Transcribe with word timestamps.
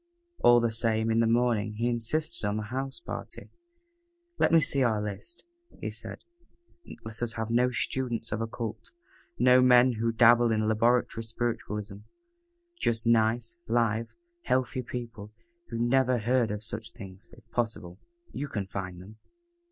All 0.39 0.59
the 0.59 0.71
same, 0.71 1.11
in 1.11 1.19
the 1.19 1.27
morning, 1.27 1.73
he 1.75 1.87
insisted 1.87 2.43
on 2.47 2.57
the 2.57 2.71
house 2.73 2.99
party. 2.99 3.51
"Let 4.39 4.51
me 4.51 4.59
see 4.59 4.81
our 4.81 4.99
list," 4.99 5.45
he 5.79 5.91
said. 5.91 6.25
"Let 7.03 7.21
us 7.21 7.33
have 7.33 7.51
no 7.51 7.69
students 7.69 8.31
of 8.31 8.41
occult; 8.41 8.93
no 9.37 9.61
men 9.61 9.91
who 9.99 10.11
dabble 10.11 10.51
in 10.51 10.67
laboratory 10.67 11.23
spiritualism; 11.23 11.97
just 12.79 13.05
nice, 13.05 13.59
live, 13.67 14.15
healthy 14.41 14.81
people 14.81 15.33
who 15.67 15.77
never 15.77 16.17
heard 16.17 16.49
of 16.49 16.63
such 16.63 16.93
things 16.93 17.29
if 17.33 17.47
possible. 17.51 17.99
You 18.33 18.47
can 18.47 18.65
find 18.65 18.99
them." 18.99 19.19